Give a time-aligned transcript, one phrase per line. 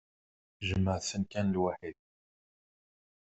[0.67, 1.97] Jemɛet-ten kan lwaḥid.